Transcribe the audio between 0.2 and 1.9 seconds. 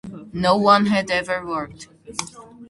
Not one had ever worked.